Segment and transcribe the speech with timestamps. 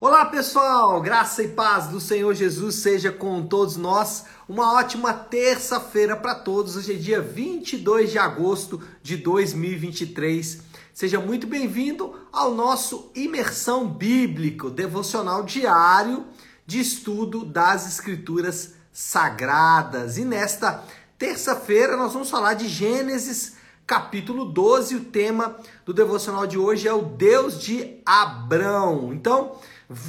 [0.00, 4.26] Olá pessoal, graça e paz do Senhor Jesus seja com todos nós.
[4.48, 6.76] Uma ótima terça-feira para todos.
[6.76, 10.62] Hoje é dia 22 de agosto de 2023.
[10.94, 16.26] Seja muito bem-vindo ao nosso Imersão Bíblico, devocional diário
[16.64, 20.16] de estudo das Escrituras Sagradas.
[20.16, 20.84] E nesta
[21.18, 24.94] terça-feira nós vamos falar de Gênesis capítulo 12.
[24.94, 29.12] O tema do devocional de hoje é o Deus de Abrão.
[29.12, 29.56] Então,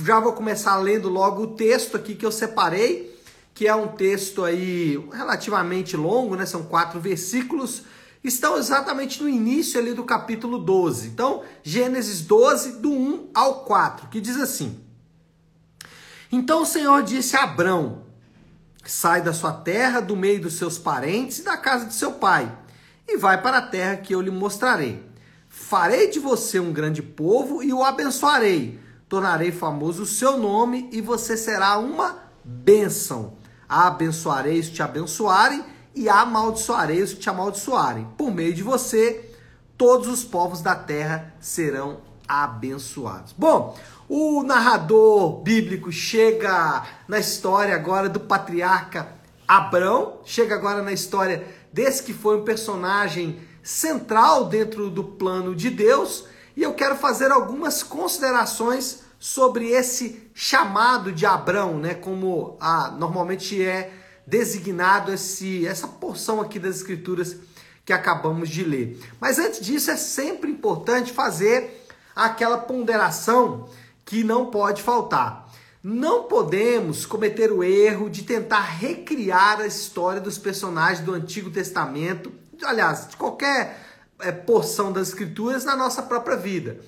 [0.03, 3.17] já vou começar lendo logo o texto aqui que eu separei,
[3.53, 6.45] que é um texto aí relativamente longo, né?
[6.45, 7.83] São quatro versículos.
[8.21, 11.07] Estão exatamente no início ali do capítulo 12.
[11.07, 14.83] Então, Gênesis 12, do 1 ao 4, que diz assim:
[16.29, 18.03] Então o Senhor disse a Abrão:
[18.85, 22.53] Sai da sua terra, do meio dos seus parentes e da casa de seu pai,
[23.07, 25.01] e vai para a terra que eu lhe mostrarei.
[25.47, 31.01] Farei de você um grande povo e o abençoarei tornarei famoso o seu nome e
[31.01, 33.33] você será uma bênção.
[33.67, 38.07] Abençoarei os que te abençoarem e amaldiçoarei os que te amaldiçoarem.
[38.15, 39.33] Por meio de você,
[39.75, 43.33] todos os povos da terra serão abençoados.
[43.35, 43.75] Bom,
[44.07, 52.03] o narrador bíblico chega na história agora do patriarca Abrão, chega agora na história desse
[52.03, 56.25] que foi um personagem central dentro do plano de Deus
[56.59, 63.63] e eu quero fazer algumas considerações sobre esse chamado de Abrão, né, como a, normalmente
[63.63, 63.93] é
[64.27, 67.37] designado esse, essa porção aqui das escrituras
[67.85, 68.99] que acabamos de ler.
[69.21, 73.69] Mas antes disso é sempre importante fazer aquela ponderação
[74.03, 75.49] que não pode faltar.
[75.81, 82.33] Não podemos cometer o erro de tentar recriar a história dos personagens do Antigo Testamento,
[82.61, 83.88] aliás, de qualquer
[84.19, 86.79] é, porção das escrituras na nossa própria vida.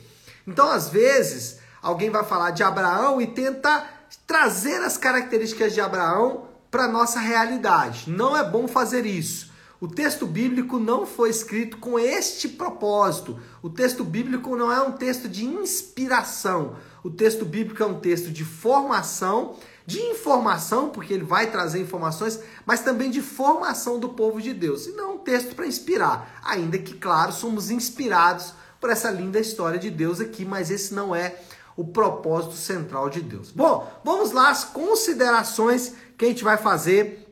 [0.48, 3.86] Então, às vezes, alguém vai falar de Abraão e tenta
[4.28, 8.10] trazer as características de Abraão para a nossa realidade.
[8.10, 9.52] Não é bom fazer isso.
[9.80, 13.40] O texto bíblico não foi escrito com este propósito.
[13.64, 16.76] O texto bíblico não é um texto de inspiração.
[17.04, 19.56] O texto bíblico é um texto de formação
[19.92, 24.88] de informação, porque ele vai trazer informações, mas também de formação do povo de Deus.
[24.88, 29.78] E não um texto para inspirar, ainda que, claro, somos inspirados por essa linda história
[29.78, 31.36] de Deus aqui, mas esse não é
[31.76, 33.52] o propósito central de Deus.
[33.52, 37.28] Bom, vamos lá as considerações que a gente vai fazer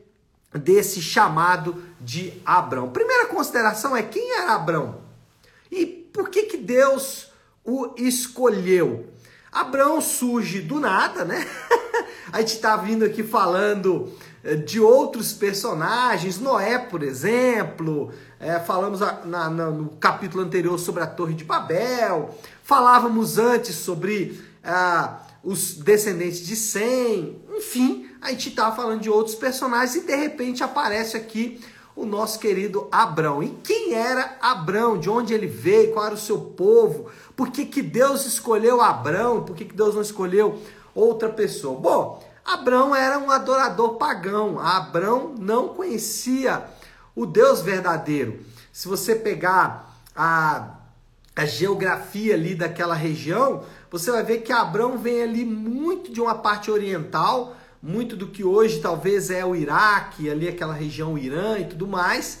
[0.52, 2.90] desse chamado de Abrão.
[2.90, 5.00] Primeira consideração é quem era Abrão?
[5.70, 7.32] E por que que Deus
[7.64, 9.08] o escolheu?
[9.52, 11.46] Abrão surge do nada, né?
[12.32, 14.12] a gente está vindo aqui falando
[14.44, 21.02] eh, de outros personagens, Noé, por exemplo, é, falamos na, na, no capítulo anterior sobre
[21.02, 28.50] a Torre de Babel, falávamos antes sobre ah, os descendentes de Sem, enfim, a gente
[28.50, 31.60] estava falando de outros personagens e de repente aparece aqui
[31.94, 33.42] o nosso querido Abrão.
[33.42, 34.98] E quem era Abrão?
[34.98, 35.92] De onde ele veio?
[35.92, 37.10] Qual era o seu povo?
[37.36, 39.42] Por que, que Deus escolheu Abrão?
[39.42, 40.60] Por que, que Deus não escolheu
[40.94, 41.78] outra pessoa?
[41.78, 44.58] Bom, Abrão era um adorador pagão.
[44.58, 46.64] Abrão não conhecia
[47.14, 48.40] o Deus verdadeiro.
[48.72, 50.76] Se você pegar a,
[51.36, 56.34] a geografia ali daquela região, você vai ver que Abrão vem ali muito de uma
[56.34, 61.64] parte oriental, muito do que hoje talvez é o Iraque, ali aquela região Irã e
[61.64, 62.40] tudo mais.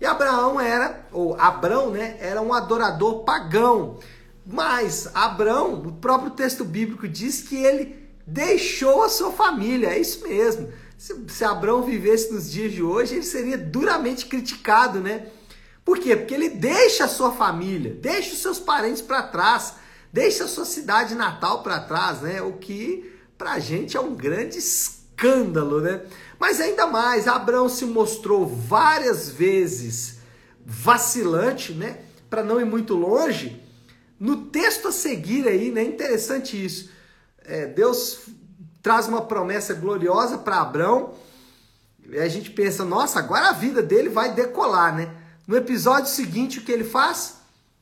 [0.00, 3.98] E Abraão era, ou Abrão, né, era um adorador pagão.
[4.44, 10.26] Mas Abrão, o próprio texto bíblico diz que ele deixou a sua família, é isso
[10.26, 10.70] mesmo.
[10.98, 15.28] Se, se Abrão vivesse nos dias de hoje, ele seria duramente criticado, né?
[15.84, 16.16] Por quê?
[16.16, 19.74] Porque ele deixa a sua família, deixa os seus parentes para trás,
[20.12, 22.40] deixa a sua cidade natal para trás, né?
[22.40, 26.02] O que para a gente é um grande escândalo, né?
[26.38, 30.18] Mas ainda mais, Abraão se mostrou várias vezes
[30.64, 32.00] vacilante, né?
[32.28, 33.60] Para não ir muito longe.
[34.18, 35.82] No texto a seguir aí, né?
[35.82, 36.90] Interessante isso.
[37.44, 38.20] É, Deus
[38.82, 41.14] traz uma promessa gloriosa para Abraão.
[42.08, 45.10] E a gente pensa, nossa, agora a vida dele vai decolar, né?
[45.46, 47.38] No episódio seguinte, o que ele faz?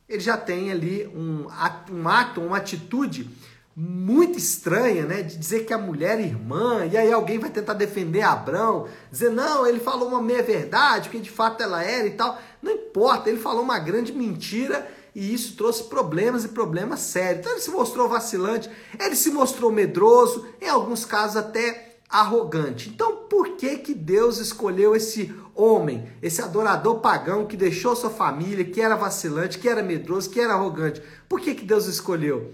[0.07, 1.47] Ele já tem ali um
[1.91, 3.29] um ato uma atitude
[3.75, 5.23] muito estranha, né?
[5.23, 9.31] De dizer que a mulher é irmã, e aí alguém vai tentar defender Abrão, dizer,
[9.31, 12.39] não, ele falou uma meia-verdade, que de fato ela era e tal.
[12.61, 17.39] Não importa, ele falou uma grande mentira e isso trouxe problemas e problemas sérios.
[17.39, 22.89] Então ele se mostrou vacilante, ele se mostrou medroso, em alguns casos até arrogante.
[22.89, 28.65] Então por que que Deus escolheu esse homem, esse adorador pagão que deixou sua família,
[28.65, 31.01] que era vacilante, que era medroso, que era arrogante?
[31.27, 32.53] Por que que Deus escolheu?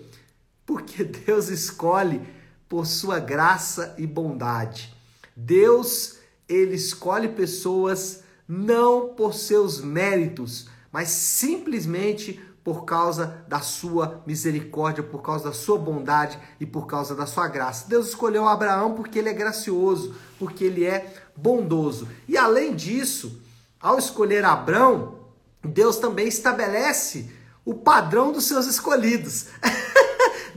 [0.69, 2.21] Porque Deus escolhe
[2.69, 4.95] por sua graça e bondade.
[5.35, 6.17] Deus,
[6.47, 15.23] ele escolhe pessoas não por seus méritos, mas simplesmente por causa da sua misericórdia, por
[15.23, 17.89] causa da sua bondade e por causa da sua graça.
[17.89, 22.07] Deus escolheu Abraão porque ele é gracioso, porque ele é bondoso.
[22.27, 23.41] E além disso,
[23.79, 25.17] ao escolher Abraão,
[25.63, 27.31] Deus também estabelece
[27.65, 29.47] o padrão dos seus escolhidos.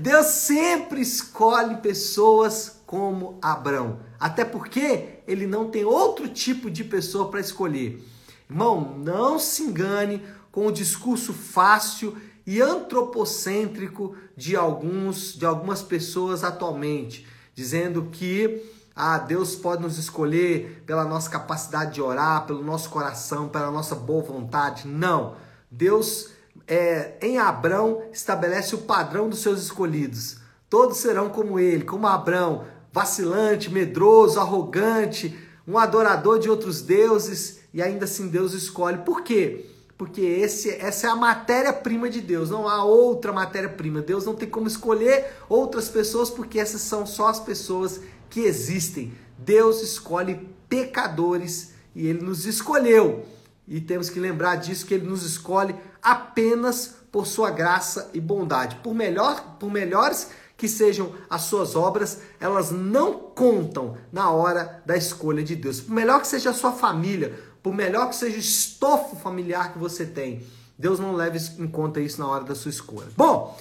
[0.03, 7.31] Deus sempre escolhe pessoas como Abraão, até porque ele não tem outro tipo de pessoa
[7.31, 8.05] para escolher.
[8.51, 10.21] Irmão, não se engane
[10.51, 18.61] com o discurso fácil e antropocêntrico de alguns de algumas pessoas atualmente, dizendo que
[18.97, 23.95] ah, Deus pode nos escolher pela nossa capacidade de orar, pelo nosso coração, pela nossa
[23.95, 24.89] boa vontade.
[24.89, 25.37] Não.
[25.71, 26.31] Deus
[26.67, 30.39] é, em Abrão estabelece o padrão dos seus escolhidos.
[30.69, 37.83] Todos serão como ele, como Abrão, vacilante, medroso, arrogante, um adorador de outros deuses, e
[37.83, 38.99] ainda assim Deus escolhe.
[38.99, 39.67] Por quê?
[39.97, 44.01] Porque esse, essa é a matéria-prima de Deus, não há outra matéria-prima.
[44.01, 49.13] Deus não tem como escolher outras pessoas, porque essas são só as pessoas que existem.
[49.39, 53.25] Deus escolhe pecadores e ele nos escolheu.
[53.69, 58.77] E temos que lembrar disso que ele nos escolhe apenas por sua graça e bondade.
[58.77, 64.97] Por melhor, por melhores que sejam as suas obras, elas não contam na hora da
[64.97, 65.81] escolha de Deus.
[65.81, 69.79] Por melhor que seja a sua família, por melhor que seja o estofo familiar que
[69.79, 70.47] você tem,
[70.79, 73.09] Deus não leva em conta isso na hora da sua escolha.
[73.17, 73.59] Bom,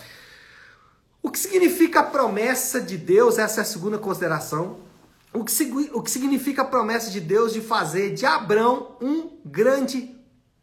[1.22, 3.38] o que significa a promessa de Deus?
[3.38, 4.78] Essa é a segunda consideração.
[5.34, 10.16] O que, o que significa a promessa de Deus de fazer de Abrão um grande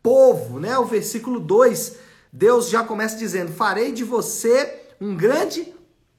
[0.03, 0.79] povo, né?
[0.79, 1.97] O versículo 2,
[2.33, 5.75] Deus já começa dizendo: "Farei de você um grande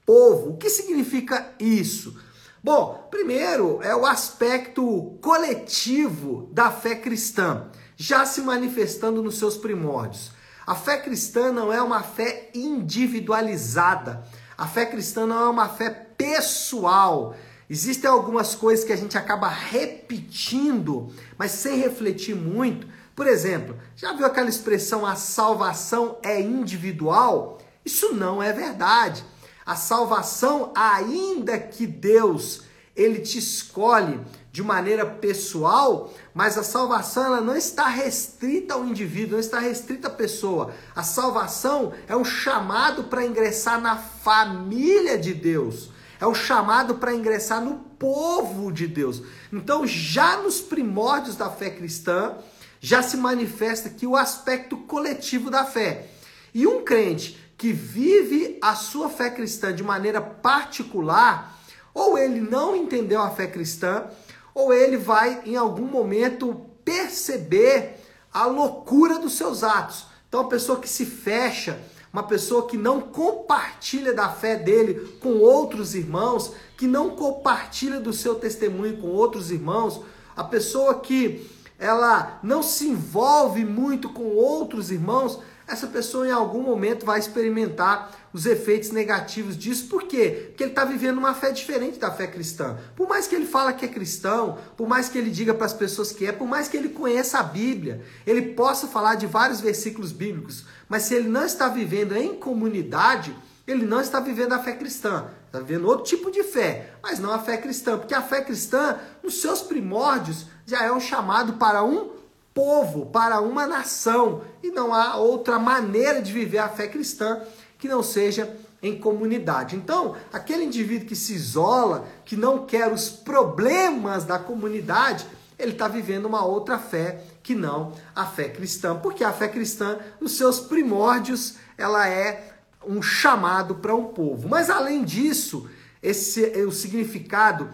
[0.05, 0.51] povo".
[0.51, 2.15] O que significa isso?
[2.63, 10.31] Bom, primeiro é o aspecto coletivo da fé cristã, já se manifestando nos seus primórdios.
[10.67, 14.23] A fé cristã não é uma fé individualizada.
[14.55, 17.35] A fé cristã não é uma fé pessoal.
[17.67, 22.85] Existem algumas coisas que a gente acaba repetindo, mas sem refletir muito.
[23.19, 27.57] Por exemplo, já viu aquela expressão a salvação é individual?
[27.83, 29.25] Isso não é verdade.
[29.65, 32.61] A salvação, ainda que Deus
[32.95, 34.21] ele te escolhe
[34.53, 40.07] de maneira pessoal, mas a salvação ela não está restrita ao indivíduo, não está restrita
[40.07, 40.73] à pessoa.
[40.95, 45.89] A salvação é um chamado para ingressar na família de Deus
[46.19, 49.23] é o chamado para ingressar no povo de Deus.
[49.51, 52.35] Então, já nos primórdios da fé cristã,
[52.79, 56.07] já se manifesta aqui o aspecto coletivo da fé.
[56.53, 61.59] E um crente que vive a sua fé cristã de maneira particular,
[61.93, 64.05] ou ele não entendeu a fé cristã,
[64.53, 67.97] ou ele vai em algum momento perceber
[68.33, 70.05] a loucura dos seus atos.
[70.27, 71.79] Então, a pessoa que se fecha
[72.11, 78.11] uma pessoa que não compartilha da fé dele com outros irmãos, que não compartilha do
[78.11, 80.01] seu testemunho com outros irmãos,
[80.35, 81.47] a pessoa que
[81.79, 88.11] ela não se envolve muito com outros irmãos, essa pessoa em algum momento vai experimentar
[88.33, 89.87] os efeitos negativos disso.
[89.87, 90.47] Por quê?
[90.47, 92.77] Porque ele está vivendo uma fé diferente da fé cristã.
[92.95, 95.73] Por mais que ele fala que é cristão, por mais que ele diga para as
[95.73, 99.61] pessoas que é, por mais que ele conheça a Bíblia, ele possa falar de vários
[99.61, 103.35] versículos bíblicos, mas se ele não está vivendo em comunidade,
[103.67, 105.27] ele não está vivendo a fé cristã.
[105.45, 108.97] Está vivendo outro tipo de fé, mas não a fé cristã, porque a fé cristã,
[109.23, 112.11] nos seus primórdios, já é um chamado para um
[112.53, 114.41] povo, para uma nação.
[114.61, 117.41] E não há outra maneira de viver a fé cristã
[117.77, 119.75] que não seja em comunidade.
[119.75, 125.25] Então, aquele indivíduo que se isola, que não quer os problemas da comunidade,
[125.57, 129.97] ele está vivendo uma outra fé que não a fé cristã, porque a fé cristã,
[130.21, 132.53] nos seus primórdios, ela é
[132.87, 134.47] um chamado para um povo.
[134.47, 135.69] Mas além disso,
[136.01, 137.69] esse o significado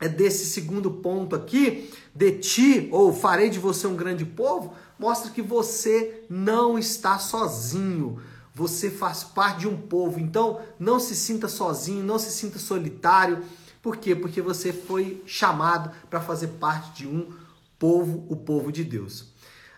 [0.00, 5.30] é desse segundo ponto aqui, de ti ou farei de você um grande povo, mostra
[5.30, 8.20] que você não está sozinho.
[8.54, 13.42] Você faz parte de um povo, então não se sinta sozinho, não se sinta solitário.
[13.82, 14.14] Por quê?
[14.14, 17.32] Porque você foi chamado para fazer parte de um
[17.78, 19.26] povo, o povo de Deus.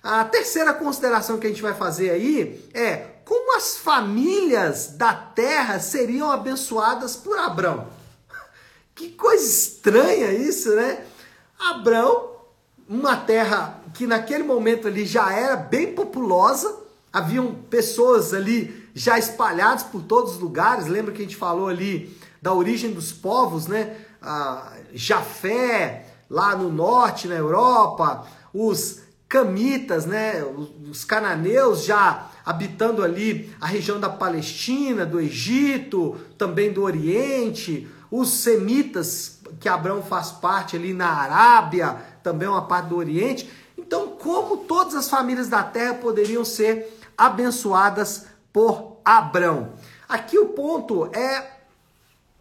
[0.02, 5.80] A terceira consideração que a gente vai fazer aí é como as famílias da terra
[5.80, 7.97] seriam abençoadas por Abraão.
[8.98, 11.04] Que coisa estranha isso, né?
[11.56, 12.32] Abraão,
[12.88, 16.80] uma terra que naquele momento ali já era bem populosa,
[17.12, 20.88] haviam pessoas ali já espalhados por todos os lugares.
[20.88, 22.12] Lembra que a gente falou ali
[22.42, 23.96] da origem dos povos, né?
[24.20, 30.44] Ah, Jafé, lá no norte, na Europa, os camitas, né?
[30.90, 38.30] Os cananeus já habitando ali a região da Palestina, do Egito, também do Oriente, os
[38.30, 43.50] semitas, que Abraão faz parte ali na Arábia, também uma parte do Oriente.
[43.76, 49.72] Então, como todas as famílias da terra poderiam ser abençoadas por Abraão?
[50.08, 51.58] Aqui o ponto é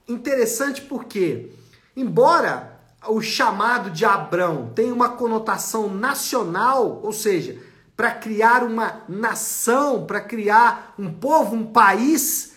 [0.08, 1.52] interessante porque,
[1.96, 7.62] embora o chamado de Abraão tenha uma conotação nacional, ou seja,
[7.96, 12.54] para criar uma nação, para criar um povo, um país,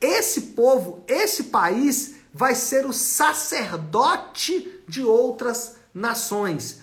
[0.00, 6.80] esse povo, esse país vai ser o sacerdote de outras nações.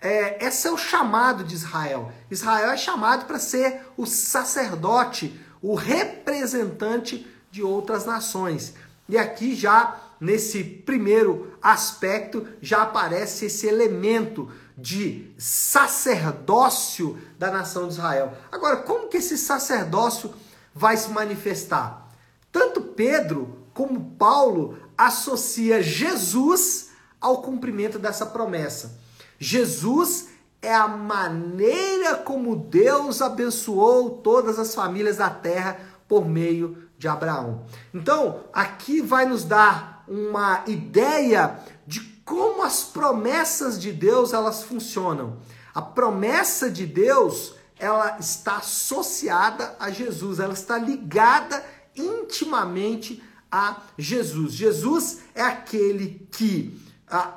[0.00, 2.12] É, esse é o chamado de Israel.
[2.30, 8.74] Israel é chamado para ser o sacerdote, o representante de outras nações.
[9.08, 17.94] E aqui já nesse primeiro aspecto já aparece esse elemento de sacerdócio da nação de
[17.94, 18.36] Israel.
[18.52, 20.34] Agora, como que esse sacerdócio
[20.74, 22.10] vai se manifestar?
[22.52, 26.88] Tanto Pedro como Paulo associa Jesus
[27.20, 28.98] ao cumprimento dessa promessa.
[29.38, 30.28] Jesus
[30.62, 35.78] é a maneira como Deus abençoou todas as famílias da terra
[36.08, 37.66] por meio de Abraão.
[37.92, 45.36] Então, aqui vai nos dar uma ideia de como as promessas de Deus elas funcionam.
[45.74, 51.62] A promessa de Deus, ela está associada a Jesus, ela está ligada
[51.94, 54.52] intimamente a Jesus.
[54.52, 57.34] Jesus é aquele que ah,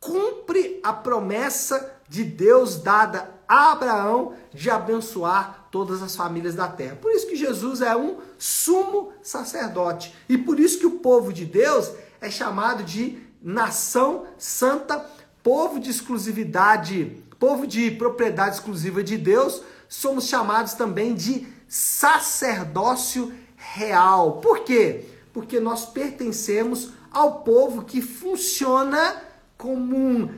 [0.00, 6.96] cumpre a promessa de Deus dada a Abraão de abençoar todas as famílias da terra.
[6.96, 10.14] Por isso que Jesus é um sumo sacerdote.
[10.28, 15.04] E por isso que o povo de Deus é chamado de nação santa,
[15.42, 19.62] povo de exclusividade, povo de propriedade exclusiva de Deus.
[19.88, 24.40] Somos chamados também de sacerdócio real.
[24.40, 25.06] Por quê?
[25.38, 29.22] Porque nós pertencemos ao povo que funciona
[29.56, 30.28] como um,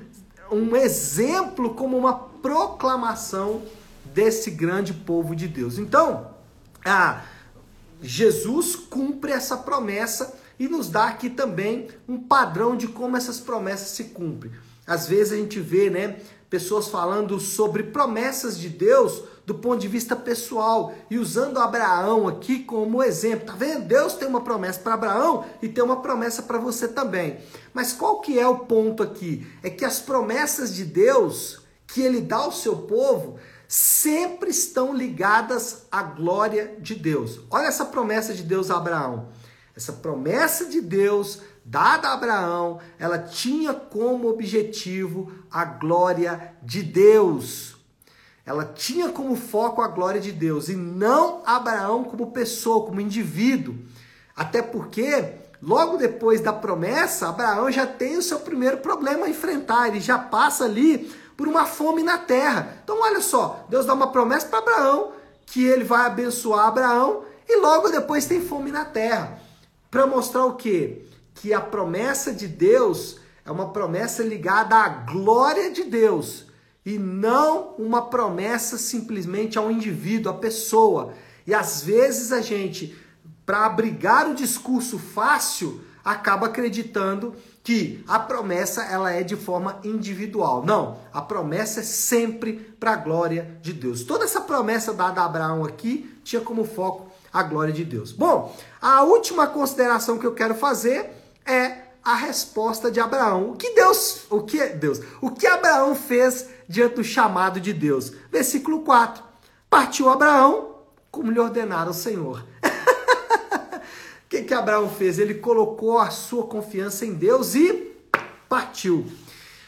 [0.52, 3.62] um exemplo, como uma proclamação
[4.12, 5.78] desse grande povo de Deus.
[5.78, 6.32] Então,
[8.02, 13.88] Jesus cumpre essa promessa e nos dá aqui também um padrão de como essas promessas
[13.88, 14.52] se cumprem.
[14.86, 19.88] Às vezes a gente vê, né, pessoas falando sobre promessas de Deus do ponto de
[19.88, 23.48] vista pessoal e usando Abraão aqui como exemplo.
[23.48, 23.84] Tá vendo?
[23.84, 27.40] Deus tem uma promessa para Abraão e tem uma promessa para você também.
[27.74, 29.44] Mas qual que é o ponto aqui?
[29.60, 35.82] É que as promessas de Deus que ele dá ao seu povo sempre estão ligadas
[35.90, 37.40] à glória de Deus.
[37.50, 39.30] Olha essa promessa de Deus a Abraão.
[39.76, 47.79] Essa promessa de Deus dada a Abraão, ela tinha como objetivo a glória de Deus.
[48.50, 53.76] Ela tinha como foco a glória de Deus e não Abraão como pessoa, como indivíduo.
[54.34, 59.86] Até porque, logo depois da promessa, Abraão já tem o seu primeiro problema a enfrentar.
[59.86, 62.78] Ele já passa ali por uma fome na terra.
[62.82, 65.12] Então, olha só: Deus dá uma promessa para Abraão
[65.46, 69.38] que ele vai abençoar Abraão e logo depois tem fome na terra.
[69.88, 71.04] Para mostrar o quê?
[71.36, 76.49] Que a promessa de Deus é uma promessa ligada à glória de Deus
[76.84, 81.12] e não uma promessa simplesmente a um indivíduo, a pessoa.
[81.46, 82.96] E às vezes a gente,
[83.44, 90.64] para abrigar o discurso fácil, acaba acreditando que a promessa ela é de forma individual.
[90.64, 94.02] Não, a promessa é sempre para a glória de Deus.
[94.02, 98.12] Toda essa promessa dada a Abraão aqui tinha como foco a glória de Deus.
[98.12, 101.10] Bom, a última consideração que eu quero fazer
[101.44, 103.50] é a resposta de Abraão.
[103.50, 108.12] O que Deus, o que Deus, o que Abraão fez diante do chamado de Deus?
[108.30, 109.24] Versículo 4.
[109.68, 110.76] Partiu Abraão
[111.10, 112.46] como lhe ordenara o Senhor.
[112.62, 115.18] O que, que Abraão fez?
[115.18, 117.90] Ele colocou a sua confiança em Deus e
[118.48, 119.04] partiu.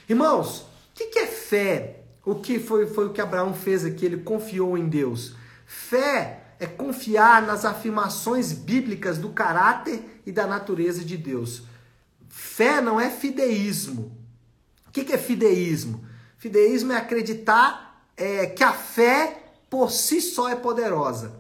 [0.09, 2.05] Irmãos, o que, que é fé?
[2.25, 4.07] O que foi, foi o que Abraão fez aqui?
[4.07, 5.35] Ele confiou em Deus.
[5.67, 11.65] Fé é confiar nas afirmações bíblicas do caráter e da natureza de Deus.
[12.29, 14.17] Fé não é fideísmo.
[14.87, 16.12] O que é fideísmo?
[16.43, 21.35] Fideísmo é acreditar é, que a fé por si só é poderosa.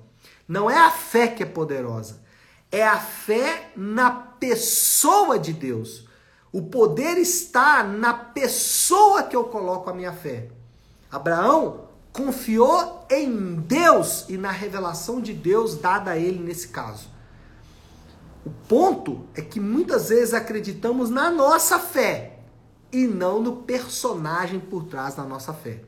[0.46, 2.22] Não é a fé que é poderosa,
[2.70, 6.06] é a fé na pessoa de Deus.
[6.52, 10.46] O poder está na pessoa que eu coloco a minha fé.
[11.10, 17.08] Abraão confiou em Deus e na revelação de Deus dada a ele nesse caso.
[18.46, 22.31] O ponto é que muitas vezes acreditamos na nossa fé
[22.92, 25.82] e não no personagem por trás da nossa fé.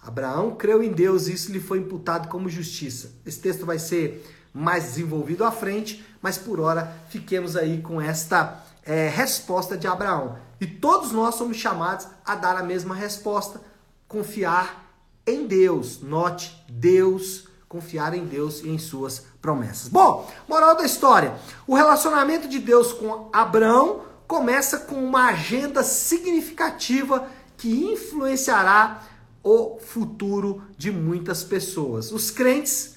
[0.00, 3.12] Abraão creu em Deus e isso lhe foi imputado como justiça.
[3.26, 4.24] Esse texto vai ser
[4.54, 10.38] mais desenvolvido à frente, mas por hora fiquemos aí com esta é, resposta de Abraão.
[10.60, 13.60] E todos nós somos chamados a dar a mesma resposta,
[14.06, 14.86] confiar
[15.26, 16.00] em Deus.
[16.00, 19.88] Note, Deus, confiar em Deus e em suas promessas.
[19.88, 21.34] Bom, moral da história:
[21.66, 29.02] o relacionamento de Deus com Abraão começa com uma agenda significativa que influenciará
[29.42, 32.10] o futuro de muitas pessoas.
[32.10, 32.96] Os crentes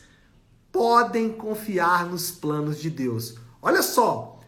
[0.71, 3.35] podem confiar nos planos de Deus.
[3.61, 4.39] Olha só,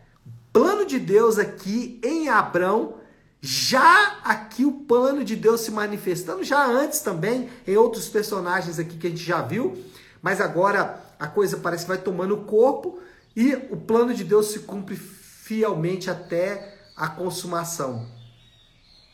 [0.52, 2.96] plano de Deus aqui em Abraão,
[3.40, 8.98] já aqui o plano de Deus se manifestando, já antes também, em outros personagens aqui
[8.98, 9.78] que a gente já viu,
[10.22, 13.00] mas agora a coisa parece que vai tomando corpo
[13.36, 14.96] e o plano de Deus se cumpre
[15.52, 18.08] fielmente até a consumação.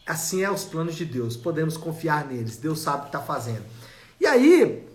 [0.06, 3.64] Assim é os planos de Deus, podemos confiar neles, Deus sabe o que está fazendo.
[4.22, 4.88] E aí,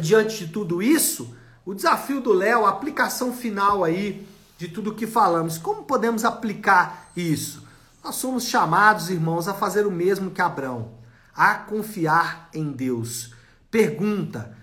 [0.00, 1.32] diante de tudo isso,
[1.64, 4.26] o desafio do Léo, a aplicação final aí
[4.58, 7.62] de tudo que falamos, como podemos aplicar isso?
[8.02, 10.90] Nós somos chamados, irmãos, a fazer o mesmo que Abraão,
[11.32, 13.32] a confiar em Deus.
[13.70, 14.56] Pergunta: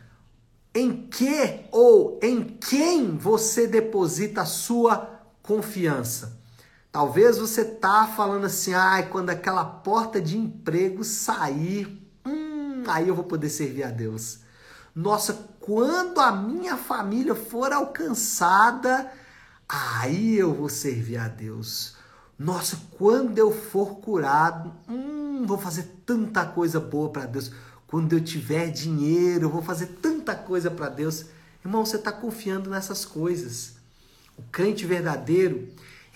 [0.73, 5.14] em que ou em quem você deposita a sua
[5.45, 6.39] confiança?
[6.91, 13.15] Talvez você tá falando assim, ai, quando aquela porta de emprego sair, hum, aí eu
[13.15, 14.39] vou poder servir a Deus.
[14.95, 19.11] Nossa, quando a minha família for alcançada,
[19.67, 21.95] aí eu vou servir a Deus.
[22.39, 27.51] Nossa, quando eu for curado, hum, vou fazer tanta coisa boa para Deus.
[27.87, 31.25] Quando eu tiver dinheiro, eu vou fazer tanta coisa para Deus.
[31.63, 33.74] Irmão, você está confiando nessas coisas.
[34.37, 35.67] O crente verdadeiro,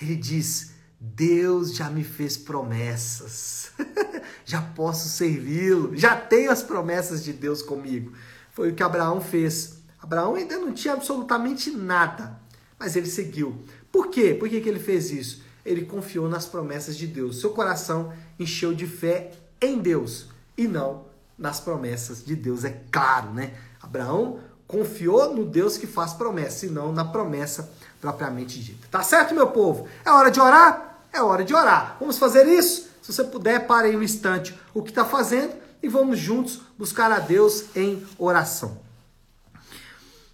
[0.02, 3.72] ele diz: Deus já me fez promessas,
[4.46, 8.12] já posso servi-lo, já tenho as promessas de Deus comigo.
[8.52, 9.80] Foi o que Abraão fez.
[10.02, 12.40] Abraão ainda não tinha absolutamente nada,
[12.78, 13.64] mas ele seguiu.
[13.92, 14.34] Por quê?
[14.34, 15.44] Por que, que ele fez isso?
[15.66, 17.40] Ele confiou nas promessas de Deus.
[17.40, 20.28] Seu coração encheu de fé em Deus
[20.58, 21.06] e não
[21.38, 23.54] nas promessas de Deus, é claro, né?
[23.82, 28.88] Abraão confiou no Deus que faz promessa e não na promessa propriamente dita.
[28.90, 29.88] Tá certo, meu povo?
[30.06, 31.04] É hora de orar?
[31.12, 31.98] É hora de orar.
[32.00, 32.90] Vamos fazer isso?
[33.02, 37.12] Se você puder, pare aí um instante o que está fazendo e vamos juntos buscar
[37.12, 38.78] a Deus em oração.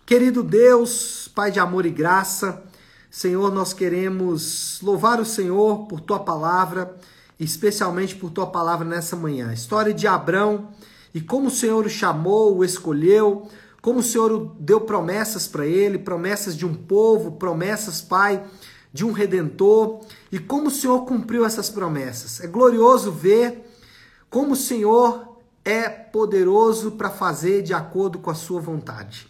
[0.06, 2.64] Querido Deus, Pai de amor e graça,
[3.10, 6.96] Senhor, nós queremos louvar o Senhor por tua palavra,
[7.40, 9.54] especialmente por tua palavra nessa manhã.
[9.54, 10.70] História de Abrão
[11.14, 13.50] e como o Senhor o chamou, o escolheu,
[13.86, 18.44] como o Senhor deu promessas para ele, promessas de um povo, promessas, Pai,
[18.92, 22.42] de um redentor, e como o Senhor cumpriu essas promessas.
[22.42, 23.64] É glorioso ver
[24.28, 29.28] como o Senhor é poderoso para fazer de acordo com a sua vontade.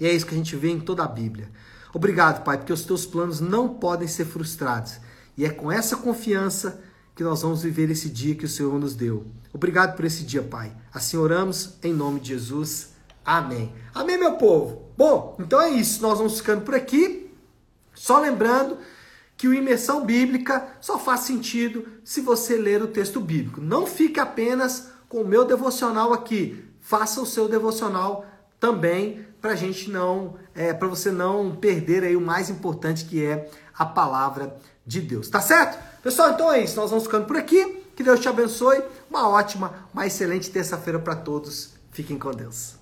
[0.00, 1.48] E é isso que a gente vê em toda a Bíblia.
[1.94, 4.94] Obrigado, Pai, porque os teus planos não podem ser frustrados.
[5.36, 6.82] E é com essa confiança
[7.14, 9.24] que nós vamos viver esse dia que o Senhor nos deu.
[9.54, 10.76] Obrigado por esse dia, Pai.
[10.92, 12.97] Assim oramos em nome de Jesus.
[13.28, 13.74] Amém.
[13.94, 14.90] Amém, meu povo.
[14.96, 16.00] Bom, então é isso.
[16.00, 17.30] Nós vamos ficando por aqui.
[17.94, 18.78] Só lembrando
[19.36, 23.60] que o imersão bíblica só faz sentido se você ler o texto bíblico.
[23.60, 26.64] Não fique apenas com o meu devocional aqui.
[26.80, 28.24] Faça o seu devocional
[28.58, 33.50] também para gente não, é, para você não perder aí o mais importante que é
[33.78, 35.28] a palavra de Deus.
[35.28, 35.78] Tá certo?
[36.02, 36.76] Pessoal, então é isso.
[36.76, 37.84] Nós vamos ficando por aqui.
[37.94, 38.82] Que Deus te abençoe.
[39.10, 41.74] Uma ótima, uma excelente terça-feira para todos.
[41.90, 42.77] Fiquem com Deus.